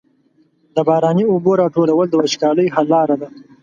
[0.75, 3.29] د باراني اوبو راټولول د وچکالۍ حل لاره ده.